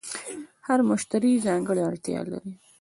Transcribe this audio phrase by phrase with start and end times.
[0.67, 2.53] هر مشتری ځانګړې اړتیا لري.